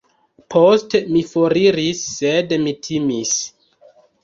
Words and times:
Poste 0.53 1.01
mi 1.17 1.21
foriris, 1.33 2.01
sed 2.23 2.59
mi 2.65 2.75
timis. 2.89 3.39